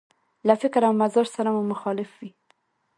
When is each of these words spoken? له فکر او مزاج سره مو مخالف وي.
له 0.47 0.53
فکر 0.61 0.81
او 0.87 0.93
مزاج 1.01 1.27
سره 1.35 1.49
مو 1.55 1.61
مخالف 1.73 2.09
وي. 2.19 2.29